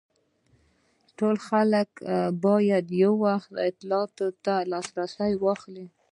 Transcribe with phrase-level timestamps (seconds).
[1.17, 1.89] ټول خلک
[2.43, 3.49] باید په یو وخت
[3.89, 4.87] له اطاعت لاس
[5.45, 5.85] واخلي.